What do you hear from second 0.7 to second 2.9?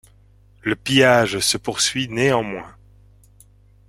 pillage se poursuit néanmoins.